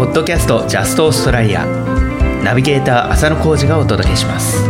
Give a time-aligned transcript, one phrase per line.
[0.00, 1.66] ポッドキャストジャストオーストラリア。
[2.42, 4.66] ナビゲーター浅野浩二がお届けします。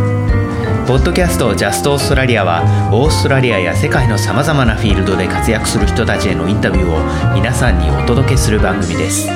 [0.85, 9.29] ポッドキャストジャストオーストラリアはオーストラリアや世界のさまざまなフィールドで活躍する人たちへのインタビューを皆さんにお届けする番組です。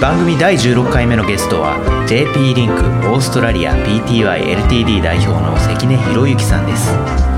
[0.00, 1.78] 番組第16回目のゲストは
[2.08, 7.29] JP リンクオーストラリア PTYLTD 代表の関根博之さんです。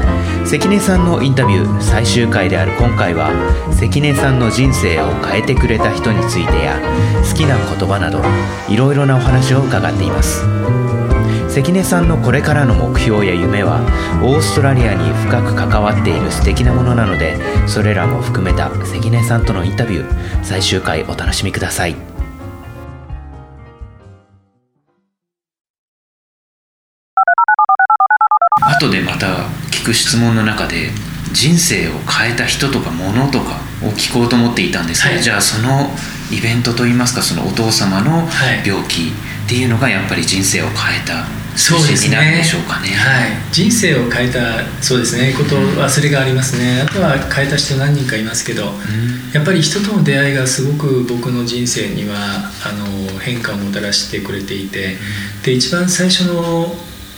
[0.44, 3.30] 関根さんのインタビュー最終回である今回は
[3.72, 6.78] 関根さんの人生を変えてくれた人についてや
[7.28, 8.20] 好きな言葉など
[8.68, 10.44] いろいろなお話を伺っています。
[11.48, 13.80] 関根さんのこれからの目標や夢は
[14.22, 17.36] オーストラリアに深く関わっている素敵なものなので
[17.68, 21.96] それらも含めた関根さんとのインタビュー最終回お楽しみください。
[28.78, 30.90] 後でまた聞く質問の中で
[31.32, 35.90] 人生を変えた人とか物とかを聞こうと思っていたんですけど、はい、じゃあその
[36.30, 38.28] イベントといいますかそのお父様の
[38.64, 41.26] 病気っていうのがやっぱり人生を変えた
[41.58, 46.80] そうですね、はい、人生を変えたそうですねことはそれがありますね。
[46.80, 56.72] あとは変えた人何人かいますけど、うん、やっぱり人との出会いがすごく僕の人生にはあの変化をもたらしてくれていて、うん、で一番最初の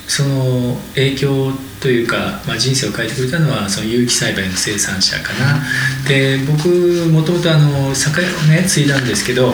[0.07, 5.61] その影響というか、まあ、人生を変えてくれたのはその有機栽培の生産者かな。
[6.09, 6.69] で僕
[7.11, 9.53] もともと酒屋をね継いだんですけど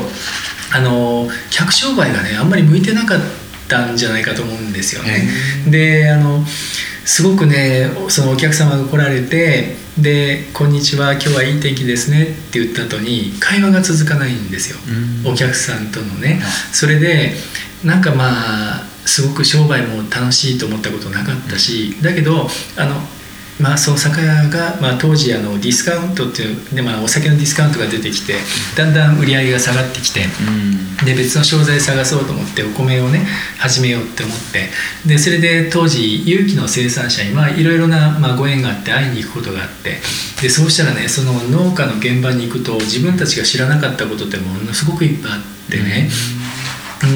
[0.72, 3.20] あの客商売がねあんまり向いてなかっ
[3.68, 5.28] たんじゃないかと思うんですよね。
[5.66, 6.44] であの
[7.04, 14.78] すごくねそのお客様が来られてで「こんにちは今日はいい天気ですね」って言った後に会話が続かないんですよ、
[15.24, 16.40] お客さんとのね。
[16.72, 17.34] それで
[17.82, 22.94] なんかまあすごく商売も楽しいと思ったことなかったしだけどあの
[23.60, 28.34] まあ、その酒屋が、まあ、当時あのディスカウントっていうで、まあ、お酒のディスカウントが出てきて
[28.76, 30.20] だんだん売り上げが下がってきて、
[31.04, 33.26] で別の商材探そうと思ってお米をね
[33.58, 34.70] 始めようって思って
[35.06, 40.00] でそれで当時有機の生産者にいろいろな、まあ、ご縁があって会いに行くことがあって
[40.40, 46.08] でそうしたらねその農家の現場に行くと自分たちが知らなかったことってものすごくいっぱいあってね、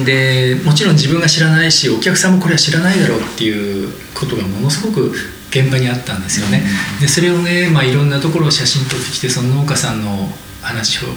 [0.05, 5.13] でもちろん自分が知らないしお客さんもこれは知らないだろうっていうことがものすごく
[5.49, 6.63] 現場にあったんですよね。
[6.99, 10.29] でそれをね、まあ、いろんなところを写真撮ってきてその農家さんの
[10.61, 11.09] 話を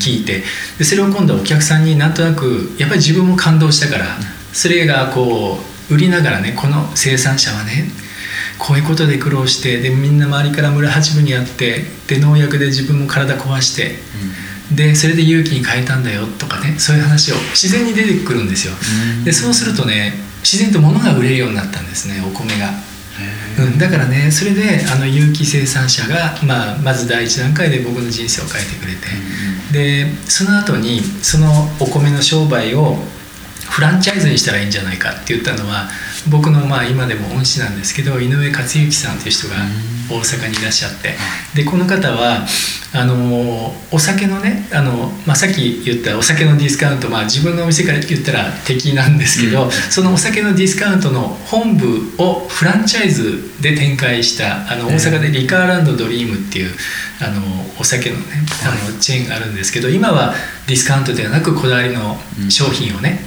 [0.00, 0.42] 聞いて
[0.78, 4.04] でそれを今度はお客さんになんとなくやっぱり自分も感動したから
[4.52, 5.58] それがこ
[5.90, 7.84] う売りながらねこの生産者はね
[8.58, 13.96] こういうことで苦労してでみんな周りから村八分にあってで農薬で自分も体壊して。
[14.74, 18.74] でそれで勇気に変えたんだよとかねそういう話を自然に出てくるんですよ。
[19.24, 20.12] でそうするとね
[20.42, 22.70] 自然と物が売れるようになったんですねお米が。
[23.58, 29.06] うん、だからねそれであの有機生産者が、まあ、まず第一段階で僕の人生を変えてくれて、
[29.72, 31.48] でその後にその
[31.80, 32.98] お米の商売を
[33.70, 35.88] フランチャイズにしたらいいんじゃないかって言ったのは
[36.30, 39.56] 僕のまあ今でも恩師なんですけど井上克之さんという人が
[40.10, 41.14] 大阪にいらっしゃって。
[41.54, 42.46] でこの方は
[42.92, 56.70] あのお酒のねあの、まあ、さっき言ったお酒のディスカウント、まあ、自分のお店から言ったら敵なんですけど、うん、そのお酒のディスカウントの本部をフランチャイズで展開したあの大阪でリカーランドドリームっていう
[57.20, 57.42] あの
[57.78, 58.22] お酒のね
[58.64, 60.34] あのチェーンがあるんですけど今は
[60.66, 62.16] ディスカウントではなくこだわりの
[62.50, 63.20] 商品をね、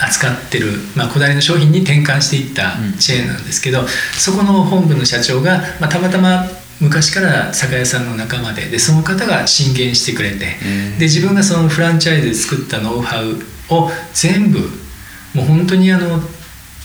[0.00, 6.44] 扱ってる、まあ、こだわりの商品に転換していったチェーンなんですけど、うん、そこの本部の社長が、まあ、たまたま
[6.80, 10.56] 昔から酒屋さんの仲間ででその方が進言してくれて、
[10.98, 13.36] で自分がそのフランチャイズで作ったノウハウ
[13.72, 14.58] を全部
[15.32, 16.18] もう本当にあの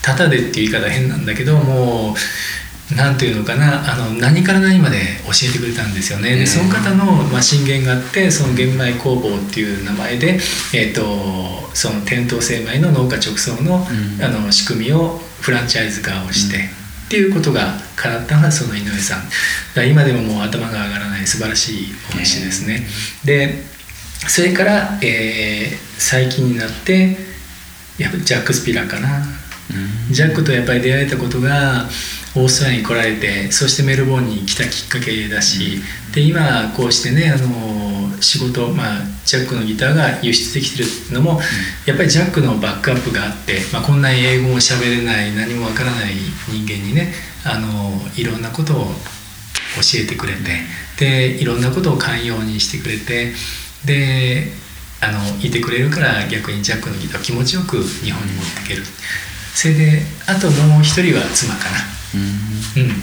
[0.02, 2.14] ただでっていう言い方変なんだけどもう
[2.96, 6.36] 何ていうのかなあの何から何まで教えてくれたんですよね。
[6.36, 10.38] でその方の、まあ、進言があってその玄米工房っていう名前で、
[10.72, 13.86] えーと、その店頭精米の農家直送の,、
[14.22, 16.78] あの仕組みをフランチャイズ化をして。
[17.08, 22.86] っていうことが叶ったのがその井上さん今でももう頭が上がらない素晴らしいお話ですね。
[23.24, 23.64] で
[24.28, 27.16] それから、えー、最近になって
[27.96, 29.22] やっぱジャック・スピラーかな、
[30.10, 31.88] ジャックとやっぱり出会えたことが
[32.36, 35.80] オーストラリアに来られてそしてメルボルンに来たきっかけだし、
[36.14, 41.40] で今こうしてねあの仕事、まあ、ジャックのギターが輸出できてるのも、
[41.86, 46.14] やっぱりジャックのバックアップがあって、まあ、こんなに英語も喋れない何もわからない
[46.48, 47.12] 人間にね
[47.44, 47.68] あの
[48.16, 48.86] いろんなことを
[49.76, 50.40] 教えてくれて
[50.98, 53.32] でいろんなことを寛容にしてくれて
[53.84, 54.48] で
[55.00, 58.82] あのいてくれるから逆にジャックのギターを気持ちよく日本に持っていける
[59.58, 61.78] それであともう一人は妻かな。
[62.14, 63.02] うん。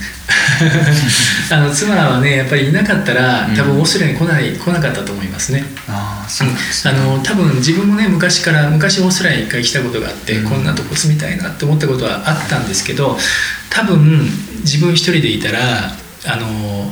[1.52, 5.66] あの妻はねやっぱりいなかったら多分オーストラリアに来ない来なかったと思いますね。
[5.90, 10.50] あそうなんですあの多分自分もね昔から昔オーストラリアに一回来たことがあって、うん。
[10.50, 13.18] こんなとこ住みたいなって思ったことはあったんですけど
[13.70, 14.22] 多分
[14.62, 16.90] 自分一人でいたらあの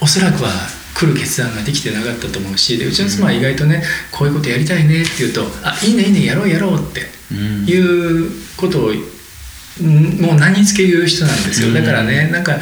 [0.00, 0.50] おそらくは
[0.94, 11.68] 来る決断ができてなかったと思うしでうちの妻は意外とねこういうことやりたいねって言うと「あいいねいいねやろうやろう」ってうんいうことをんもう何につけ言う人なんですよ。
[11.68, 11.74] うん。
[11.74, 12.58] だからねなんか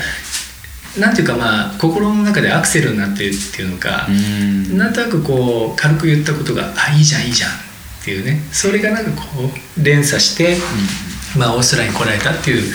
[0.99, 4.79] なんていうかまあ心の中でアクセルになってるっていうのかう、ん。
[4.79, 7.55] なんとなくこう軽く言ったことが「あいいじゃんいいじゃん」っ
[8.05, 10.57] ていうねそれがなんかこう連鎖して、
[11.37, 12.73] まあ、オーストラリアに来られたっていう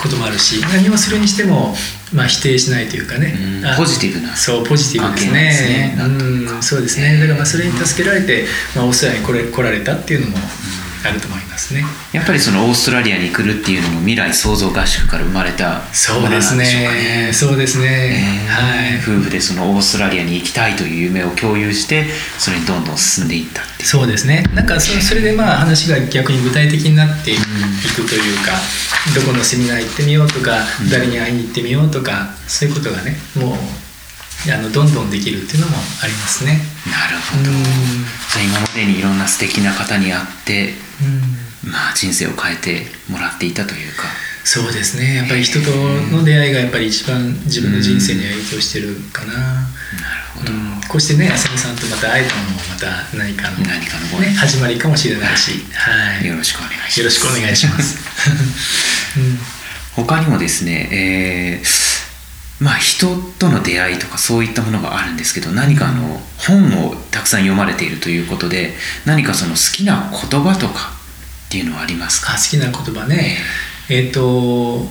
[0.00, 1.74] こともあるし何をするにしても、
[2.14, 5.94] まあ、否定しないというかね、あうんポジティブなそうポジティブですね。
[5.96, 5.96] ね。
[5.98, 7.18] うんそうですね。
[7.18, 8.44] だからまあそれに助けられて、
[8.74, 10.38] まあ、オーストラリアに来れ来られたっていうのも
[11.04, 11.84] あると思いますね。
[12.12, 17.32] やっぱりそのオーストラリアに来るっていうのも未来創造合宿から生まれたそうですものなんでしょうかね。
[17.32, 17.84] そうですね。
[17.84, 18.98] ねはい。
[18.98, 22.06] 夫婦でそのオーストラリアに行きたいという夢を共有して
[22.38, 24.44] それにどんどん進んでいったっていうそうですね。
[24.54, 27.42] なんかそそれでまあ話が逆に具体的になっていく
[28.08, 28.52] というか、
[29.14, 33.56] どこのセミナー行ってみようとか、うん誰に会いに行ってみようとか、そういうことがね、もう
[34.48, 36.58] あのどんどんできるっていうのもありますね。
[36.86, 37.44] うなるほど、ん。
[37.44, 40.74] じゃあ今までにいろんな素敵な方に会って、
[41.64, 44.04] うんまあ、人生を変えてもらっていたというか
[44.44, 45.16] そうですね。
[45.16, 45.70] やっぱり人と
[46.10, 49.34] の出会いがやっぱり一番自分の人生に影響してるかな。
[49.34, 49.68] なる
[50.34, 56.26] ほど、うん、こうしてね、浅見さんとまた会えたのもまた何かの、何かのね、始まりかもしれないし、はい。
[56.26, 57.98] よろしくお願いしますよろしくお願いします。
[59.18, 59.38] うん
[59.92, 61.89] 他にもですね、えー
[62.60, 68.74] まあ人との出会いとかそういったものがあるんですけど何かあの本をたくさん読まれているということで
[69.06, 70.92] 何かその好きな言葉とか
[71.48, 72.34] っていうのはありますか？
[72.34, 73.38] あ好きな言葉ね。
[73.88, 74.86] えっ、と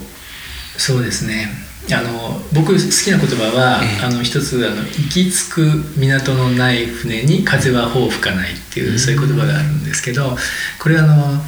[0.78, 1.48] そうですね。
[1.92, 4.06] あの僕好きな言葉は、ええ。
[4.06, 9.00] あの一つあの「行き着く港のない船に風は帆を吹かない」っていう、うん。
[9.00, 10.38] そういう言葉があるんですけど
[10.80, 11.44] これあの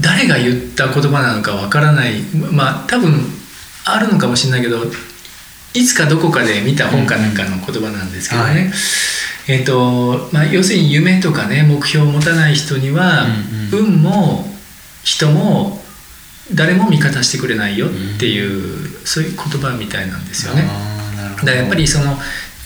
[0.00, 2.20] 誰が言った言葉なのかわからない。
[2.50, 3.24] まあ多分
[3.84, 4.84] あるのかもしれないけど
[5.76, 8.72] いつかどこかで見た本かなんかの言葉なんですけどね、うんはい。
[9.48, 13.24] えっ、とまあ要するに夢とかね目標を持たない人には、
[13.72, 13.86] うんうん。
[13.96, 14.44] 運も
[15.04, 15.80] 人も
[16.54, 20.62] 誰も味方してくれないよっていう、そういう言葉みたいなんですよね。
[21.36, 22.16] だからやっぱりその、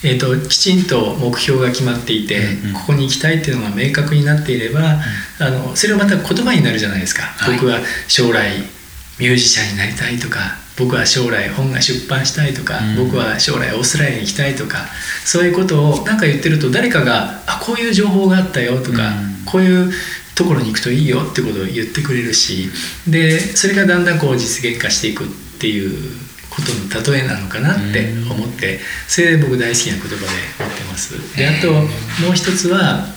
[0.03, 2.73] えー、ときちんと目標が決まっていて、うんうん。
[2.73, 4.99] ここに行きたいっていうのが明確になっていれば、
[5.39, 7.55] あのそれはまた言葉になるじゃないですか、はい。
[7.55, 8.59] 僕は将来
[9.19, 13.05] ミュージシャンになりたいとか僕は将来本が出版したいとか、うん。
[13.05, 14.87] 僕は将来オーストラリアに行きたいとか
[15.25, 19.31] そういうことを何か言ってると誰かが「あこういう情報があったよ」とか、うん。
[19.45, 19.91] こういう
[20.35, 22.69] ところに行くといいよってことを言ってくれるし
[23.07, 25.27] でそれがだんだんこう実現化していくっ
[25.59, 25.91] ていう
[26.49, 30.15] ことの例えなのかなって思ってそれで僕大好きな言葉で
[30.59, 31.37] 持ってます。
[31.37, 33.07] であともう一つは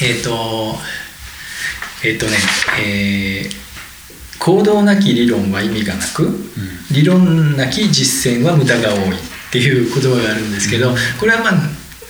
[0.00, 0.78] えっ、と
[2.04, 2.32] えっ、とね、
[2.80, 3.67] えー
[4.38, 6.28] 行動なき理論は意味がなく
[6.92, 9.18] 理論なき実践は無駄が多いっ
[9.52, 11.52] ていう言葉があるんですけどこれはまあ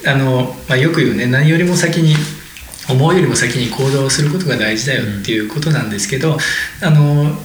[0.06, 2.14] あの、まあ、よく言うね何よりも先に
[2.88, 6.36] 思うよりも先に行動することが大事だよっていうことなんですけど
[6.82, 7.36] あの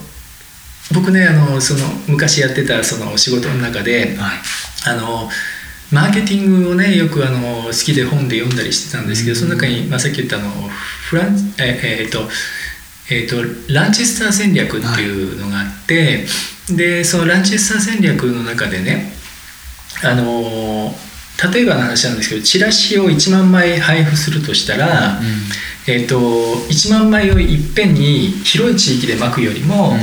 [0.94, 4.38] 僕ねあのその昔やってたその仕事の中ではい。
[4.86, 5.30] あの
[5.92, 12.28] マーケティングをねよくあの好きで本で読んだりしてたんですけどその中に、まあ、さっき言ったあのフランえええっと
[13.10, 13.36] えっと
[13.74, 16.26] ランチェスター戦略っていうのがあって、
[16.76, 19.12] でそのランチェスター戦略の中でね
[20.04, 20.94] あの
[21.52, 25.20] 例えばの話なんですけどチラシを1万枚配布するとしたら、
[25.88, 29.94] えー、と1万枚をいっぺんに広い地域で巻くよりも、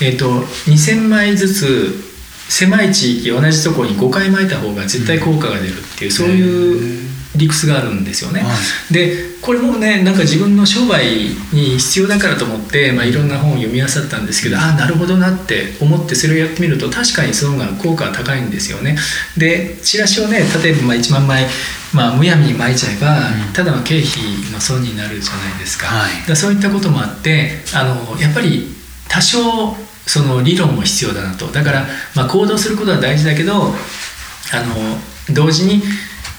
[0.00, 2.06] えー、と2,000枚ずつ
[2.48, 8.40] 狭い地域同じところに5回巻いた方が絶対効果が出るっていう、そういう理屈があるんですよね。
[8.40, 8.48] は
[8.90, 11.04] でこれもねなんか自分の商売
[11.52, 18.96] に必要だからと思って、まあ、いろんな本を読み漁ったんですけどああなるほどなって思ってそれをやってみると確かにその方が効果は高いんですよね。
[19.36, 21.46] でチラシをね例えばまあ1万枚、
[21.92, 25.86] まあ、むやみに巻いちゃえば、うんただの経費の損になるじゃないですか。
[25.86, 28.74] はいだそういったこともあってあのやっぱり
[29.08, 29.76] 多少
[30.06, 35.82] その理論も必要だなとだから、まあ、行動することは大事だけどあの同時に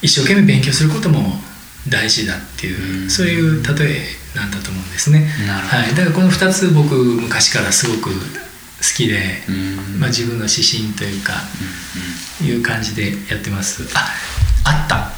[0.01, 1.19] 一生懸命勉強することも
[1.89, 3.09] 大事だっていう、うん。
[3.09, 5.25] そういう例えなんだと思うんですね。
[5.47, 8.13] はい、だからこの2つ僕昔からすごく好
[8.95, 9.17] きで、
[9.49, 9.51] う
[9.97, 9.99] ん。
[9.99, 11.33] まあ、自分の指針というか
[12.41, 13.83] うんいう感じでやってます。
[13.95, 14.13] あ
[14.65, 15.11] あった。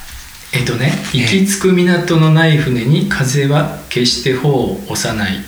[0.57, 1.21] えっとねええ。
[1.21, 5.39] 行き着く港のない船に風は決して帆を押さないっ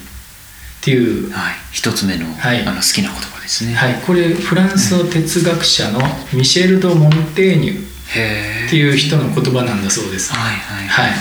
[0.82, 1.54] ていううんはい。
[1.72, 2.62] 一つ目の,、はい。
[2.66, 3.74] あの好きな言葉ですね。
[3.74, 6.02] はい、これフランスの哲学者の
[6.34, 10.34] ミシェル・ド・モンテーニュっていう人の言葉なんだそうです。
[10.34, 10.88] はいはい。
[10.88, 11.12] はい。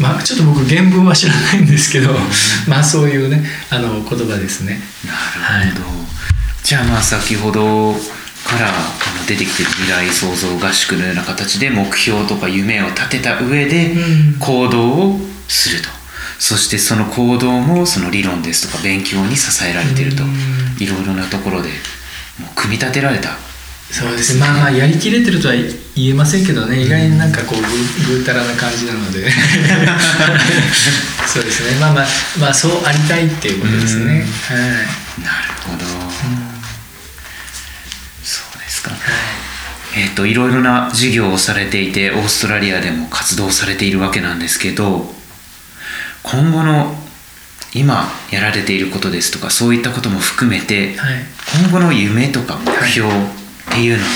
[0.00, 2.10] まあちょっと僕原文は知らないんですけど、
[2.68, 4.80] まあそういうねあの言葉ですね。
[5.04, 5.84] なるほど、
[6.62, 7.94] じゃあまあ先ほど
[8.44, 8.72] から
[9.26, 14.36] 出てきてる未来創造合宿のような形で目標とか夢を立てた上でうん。
[14.38, 15.88] 行動をすると、
[16.38, 20.76] そしてその行動もその理論ですとか勉強に支えられていると、うん。
[20.78, 21.70] いろいろなところで
[22.38, 23.38] もう組み立てられた
[23.90, 24.40] そうですね。
[24.40, 25.54] まあまあやりきれてるとは
[25.94, 26.82] 言えませんけどね。
[26.82, 27.60] 意外になんかこう
[28.08, 29.30] ぐぐうたらな感じなので。
[31.26, 31.78] そうですね。
[31.80, 32.06] まあまあ
[32.38, 34.08] まあそうありたいっていうことですね、うん。
[34.08, 34.20] はい。
[34.20, 34.26] なる
[35.64, 35.84] ほど、
[38.24, 38.90] そうですか。
[39.96, 45.10] えっ、といろいろな事業をされていてオーストラリアでも活動されているわけなんですけど
[46.22, 46.94] 今後の
[47.72, 51.24] 今やられていることですとかそういったことも含めてはい。
[51.62, 53.08] 今後の夢とか目標
[53.76, 54.06] っていうのを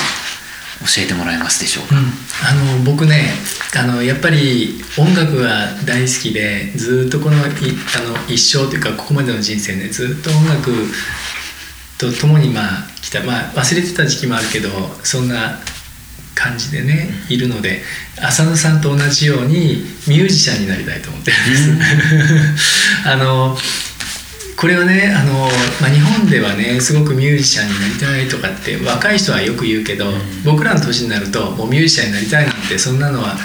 [0.86, 2.04] 教えてもらえますでしょうか、うん、
[2.48, 3.28] あの僕ね
[3.76, 10.72] あのやっぱり音楽が大好きでずっとこのいあの一生というかここまでの人生ねずっと音楽
[11.98, 12.66] と共にまあ
[13.02, 14.70] 来たまあ忘れてた時期もあるけど
[15.04, 15.58] そんな
[16.34, 17.82] 感じでねいるので
[18.16, 23.04] 浅野さんと同じようにミュージシャンになりたいと思ってるんです。
[23.04, 23.58] あの
[24.60, 25.32] これはねあの、
[25.80, 30.04] まあ、日本ではねすごくミュージシャンになりたいとかって若い人はよく言うけど、
[30.44, 33.36] 僕らの年になるともうミュージシャンになりたいなんてそんなのは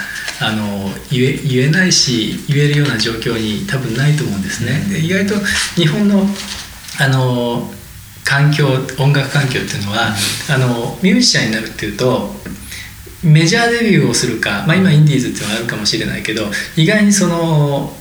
[0.42, 4.74] あの言え言えないし言えるような状況に多分ないと思うんですね。
[4.92, 5.36] で意外と
[5.76, 6.24] 日本の
[7.00, 7.72] あの
[8.26, 8.68] 環境
[9.00, 10.14] 音楽環境っていうのは、
[10.50, 12.34] あのミュージシャンになるっていうと
[13.24, 16.44] メジャーデビューをするか、まあ、今インディーズっていうのはあるかもしれないけど
[16.76, 17.94] 意外にその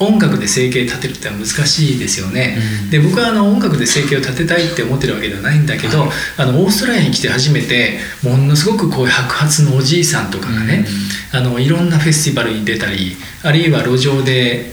[0.00, 2.90] 音楽で生計立てるって難しいですよね、うん。
[2.90, 6.04] で僕はあの音楽で生計を立てたいって思ってるわけではないんだけど、
[6.36, 10.86] あのオーストラリアに来て初めてものすごくこういう白髪のおじいさんとかがね、
[11.32, 14.72] あのいろんなフェスティバルに出たりあるいは路上で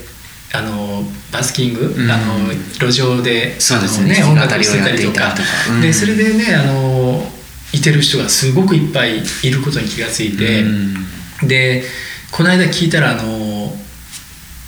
[0.54, 2.12] あのバスキング、うん。
[2.12, 4.24] あの路上でそうですね。
[4.24, 5.20] 音楽してたりとか。
[5.20, 5.74] 弾き語りをやっていたりとか。
[5.74, 5.82] うん。
[5.82, 7.32] でそれでねあの
[7.74, 11.48] いてる人がすごくいっぱいいることに気がついて、うん。
[11.48, 11.84] で
[12.32, 13.65] この間聞いたらあの、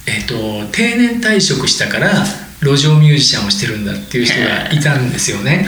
[0.07, 0.35] えっと
[0.71, 2.11] 定年退職したから
[2.61, 5.67] 路上ミュージシャンをしてるんだっていう人がいたんですよね。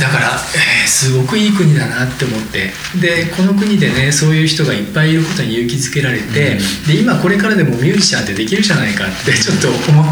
[0.00, 2.70] だから、えーすごくいい国だなって思って。
[3.00, 6.86] でこの国でねそういう人がいっぱいいることに勇気づけられて、うん。
[6.86, 10.02] で今これからでもミュージシャンってできるじゃないかってちょっと思ってね、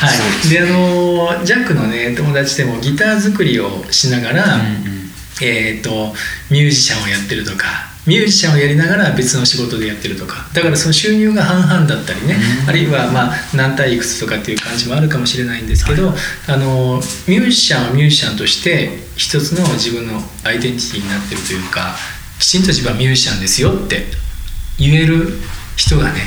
[0.00, 0.16] はい。
[0.16, 0.60] そうですね。
[0.60, 5.10] であのジャックのね友達でもギター作りをしながら、うんうん。
[5.42, 6.12] えー、と
[6.50, 10.48] ミュージシャンをやってるとかミュージシャンをやりながら別の仕事でやってるとか。
[10.52, 12.68] だからその収入が半々だったりね、うん。
[12.68, 21.94] あるいはまあ何対いくつとかっていう感じもあるかもしれないんですけど、あのミュージシャンはミュージシャンとして一つの自分のアイデンティティになってるというか
[22.38, 24.06] きちんと自分はミュージシャンですよって
[24.78, 25.28] 言える
[25.76, 26.20] 人がね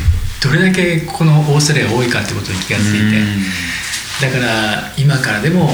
[0.44, 3.74] どれだけこのオーストラリアが多いかってことに気がついて。
[4.22, 5.66] だから今からでも、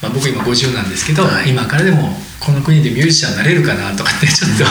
[0.00, 1.50] まあ、僕今50なんですけど、はい。
[1.50, 2.16] 今からでも
[2.48, 4.64] この国でミュージシャンになれるかなとかって ちょっと、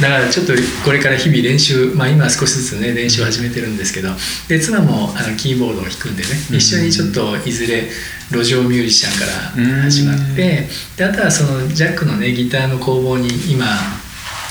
[0.00, 0.52] だからちょっと
[0.84, 4.10] これから日々練習まあ今は少しずつね練習を始めてるんですけど
[4.46, 6.56] で妻もあのキーボードを弾くんでねうん。
[6.56, 7.90] 一緒にちょっといずれ
[8.30, 9.26] 路上ミュージシャンか
[9.58, 13.66] ら始まってであとはそのジャックのねギターの工房に今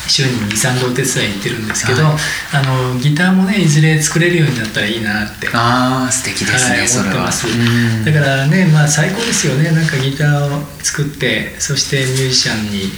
[0.08, 2.14] 週に23度お手伝い行ってるんですけど、はい。
[2.54, 5.48] あのギターもねいずれ作れるようになったらいいなって。
[5.54, 8.06] ああ素敵ですね、はい、思ってます、うん。
[8.06, 9.72] だからねまあ最高ですよね。
[9.72, 12.92] なんかギターを作ってそしてミュージシャンに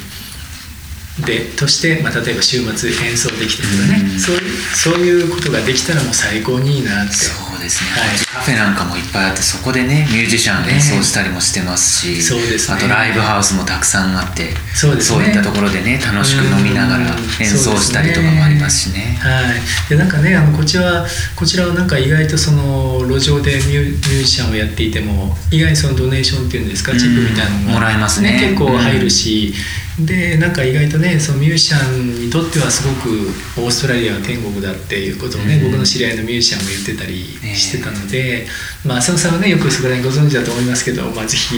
[1.25, 4.19] でとして、まあ、例えば週末演奏できてとかね、うん。
[4.19, 7.13] そういうそういうことができたらもう最高にいいなって
[7.57, 12.77] そうですね、はいカフェなんかもいっぱいあってそこでねミュージシャン演奏したりもしてますし、そうですね。
[12.77, 15.25] あとライブハウスもたくさんあってそうですね。
[15.25, 19.17] いったところでね楽しく飲みながらうん演奏したりとかもありますしね。
[19.19, 28.37] はい、でなんかねあのこちらはこちらはなんか意外とその路上でミュミュージシャンをやっていても意外にそのドネーションっていうんですかうんチップみたいなのが、もらえますね。
[28.39, 29.53] 結構入るし、
[29.99, 33.09] でなんか意外とねそのミュージシャンにとってはすごく
[33.57, 35.71] オーストラリアは天国だっていうことをね、うん。
[35.71, 37.25] 僕の知り合いのミュージシャンも言ってたり
[37.57, 38.45] してたので、
[38.85, 41.57] まあ浅野さんはねよくそこら辺ご存知だと思いますけど、まあ、ぜひ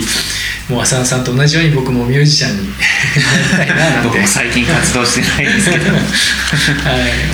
[0.72, 2.70] もう浅野さんと同じように僕もミュージシャンに
[3.60, 4.08] なりたいななんて。
[4.08, 5.92] 僕も最近活動してないですけど。
[5.92, 6.00] はい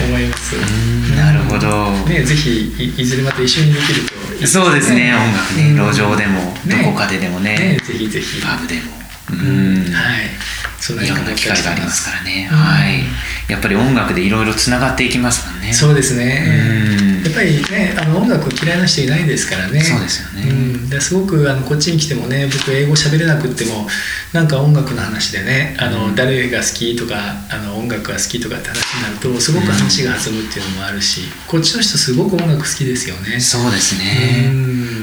[0.10, 0.56] 思います。
[0.56, 1.16] ん。
[1.16, 1.92] なるほど。
[2.10, 5.76] ねぜひいいずれまた一緒にできるといいそうですね音楽ねうん。
[5.94, 8.42] 路上でもどねこかででもねねぜひぜひ。
[8.42, 8.82] パブでも。
[9.30, 9.94] ううん。
[9.94, 10.55] はい
[10.89, 12.05] いろんな機会があります。
[12.05, 12.58] からね、うん。
[12.58, 13.03] はい。
[13.51, 15.74] やっぱり音楽でいろいろつながっていきますもんね。
[15.74, 17.00] そうですね。
[17.00, 17.15] うん。
[17.25, 19.82] やっぱりねあの音楽嫌いな人いないですからね。
[19.82, 23.88] そうですよね、うん、ですごくあのこっちに来てもね僕英語喋れなくっても
[24.32, 27.15] なんか音楽の話でねあの、誰が好きとか
[27.50, 33.39] あの音楽が好きとかって話になるとすごく話が弾むっていうのもあるし、こっちの人すごく音楽好きですよね。
[33.39, 34.51] そうですね、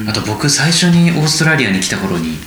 [0.09, 2.39] あと僕最初にオーストラリアに来た頃に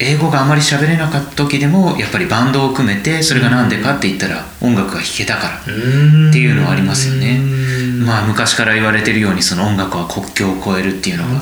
[0.00, 5.64] 英語があまり喋れなかった時でもやっぱりバンドを組めてそれが何でかって言ったら音楽が弾けたからっ
[6.32, 7.38] ていうのはありますよね。
[8.04, 11.38] まあ昔から言われてるようにその音楽は国境を越えるっていうのが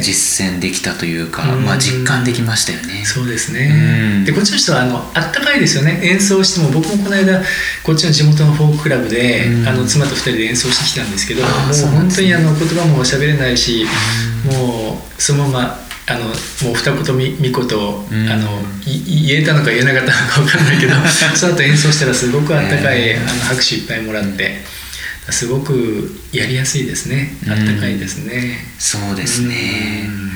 [0.00, 3.04] 実践できたというかまあ実感できましたよね。
[3.04, 4.22] そうですね。
[4.24, 6.00] でこっちの人はあのあったかいですよね。
[6.04, 7.42] 演奏しても僕もこの間
[7.82, 11.50] こっちの地元のフォーククラブであの妻と2人で演奏してきたんですけどもう
[11.96, 13.84] 本当にあの言葉も喋れないし
[14.46, 16.34] もうそのままあのもう
[16.74, 20.94] 二言三言、あの言えたのか言えなかったのか分かんないけど
[21.36, 24.78] その後演奏したらすごくあったかい、あの拍手いっぱいもらって。
[25.30, 27.36] すごくやりやすいですね。
[27.46, 30.30] あったかいですね、そうですね、ん、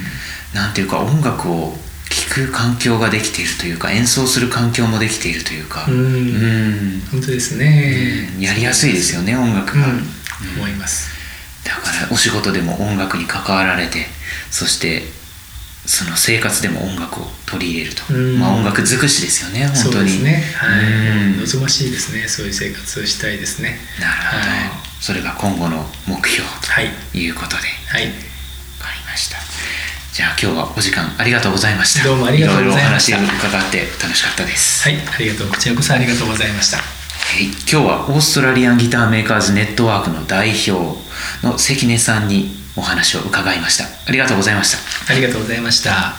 [0.52, 1.79] なんていうか音楽を
[2.11, 5.87] 聴く環境ができているというか演奏する環境もできているというか。
[5.88, 7.02] うん。
[7.11, 9.87] 本当ですね、やりやすいですよね音楽が、
[10.59, 11.23] 思います。
[11.64, 14.07] だからお仕事でも音楽に関わられて
[14.50, 15.02] そして
[15.85, 19.83] その生活でも音楽を取り入れると、まあ、音楽尽くしですよね本当に。
[19.83, 20.45] そうですね。
[20.57, 20.67] は
[21.35, 21.41] い。
[21.41, 22.29] 望ましいですね。
[22.29, 23.79] そういう生活をしたいですね。
[24.01, 24.71] なるほど、はい、
[25.01, 26.49] それが今後の目標
[27.12, 27.31] とい。
[27.31, 27.62] うことで。
[27.89, 28.07] はい。
[28.07, 28.12] 分
[28.79, 29.39] かりました。
[30.12, 32.05] じゃあ今日はお時間ありがとうございました。
[32.05, 33.19] どうもありがとうございました。
[33.19, 34.89] いろいろお話を伺って楽しかったです。
[34.89, 34.99] はい。
[34.99, 35.49] ありがとう。
[35.49, 36.77] こちらこそありがとうございました。
[36.79, 37.02] は
[37.41, 40.73] い今日はオーストラリアンギターメーカーズネットワークの代表
[41.43, 43.85] の関根さんにお話を伺いました。
[43.85, 45.12] ありがとうございました。
[45.12, 46.15] ありがとうございました。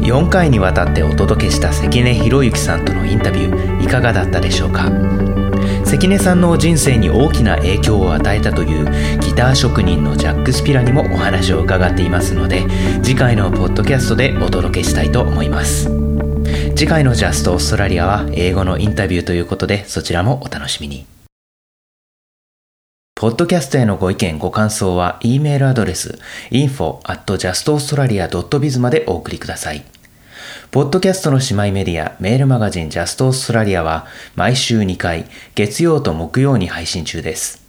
[0.00, 4.90] 4回にわたってお届けした関根博之さんとのインタビューいかがだったでしょうか？
[5.90, 12.64] 関根さんの人生に大きな影響を与えたというギター職人のジャック・スピラにもお話を伺っていますので
[13.02, 15.90] 次回のポッドキャストでお届けしたいと思います
[16.76, 21.06] 次回のジャストオーストラリアは英語のインタビューということでそちらもお楽しみに。
[23.16, 26.18] ポッドキャストへのご意見、ご感想は、e メールアドレス、
[26.50, 29.84] info at justaustralia.biz までお送りください。
[30.70, 37.62] ポッドキャストの姉妹メディア、メールマガジンジャストオーストラリアは、毎週2回、月曜と木曜に配信中です。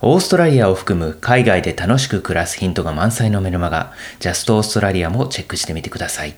[0.00, 6.34] オーストラリアを含む海外で楽しく暮らすヒントが満載のメルマガ、ジャストオーストラリアもチェックしてみてください。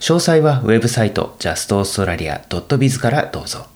[0.00, 3.71] 詳細はウェブサイト justaustralia.biz からどうぞ。